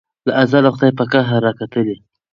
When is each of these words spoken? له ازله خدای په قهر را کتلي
له 0.27 0.31
ازله 0.41 0.69
خدای 0.75 0.91
په 0.99 1.03
قهر 1.11 1.39
را 1.45 1.51
کتلي 1.59 1.95